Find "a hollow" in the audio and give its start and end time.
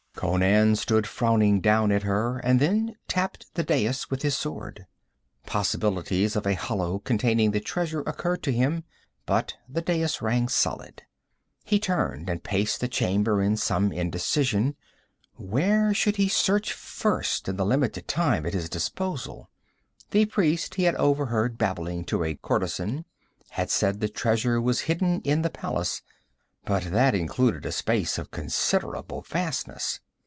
6.45-6.99